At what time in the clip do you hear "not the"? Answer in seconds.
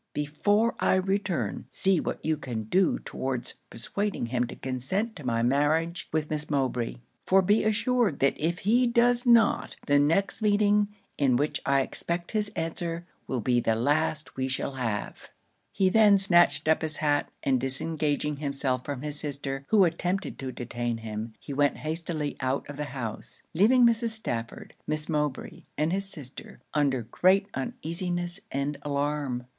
9.27-9.99